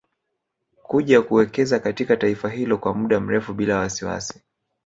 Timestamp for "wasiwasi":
3.77-4.41